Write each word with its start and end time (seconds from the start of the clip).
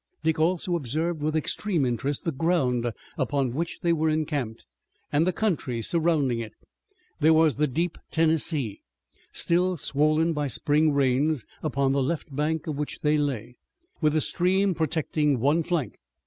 Dick 0.23 0.39
also 0.39 0.75
observed 0.75 1.21
with 1.21 1.35
extreme 1.35 1.85
interest 1.85 2.23
the 2.23 2.31
ground 2.31 2.91
upon 3.19 3.53
which 3.53 3.81
they 3.83 3.93
were 3.93 4.09
encamped 4.09 4.65
and 5.11 5.27
the 5.27 5.31
country 5.31 5.79
surrounding 5.79 6.39
it. 6.39 6.53
There 7.19 7.35
was 7.35 7.57
the 7.57 7.67
deep 7.67 7.99
Tennessee, 8.09 8.81
still 9.31 9.77
swollen 9.77 10.33
by 10.33 10.47
spring 10.47 10.91
rains, 10.91 11.45
upon 11.61 11.91
the 11.91 12.01
left 12.01 12.35
bank 12.35 12.65
of 12.65 12.77
which 12.77 13.01
they 13.03 13.19
lay, 13.19 13.57
with 14.01 14.13
the 14.13 14.21
stream 14.21 14.73
protecting 14.73 15.39
one 15.39 15.61
flank. 15.61 15.99